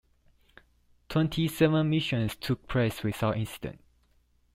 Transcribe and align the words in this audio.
Twenty-seven 1.09 1.87
missions 1.87 2.35
took 2.35 2.67
place 2.67 3.03
without 3.03 3.37
incident. 3.37 3.81